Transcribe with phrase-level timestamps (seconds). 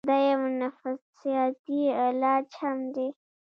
[0.09, 3.07] دا يو نفسياتي علاج هم دے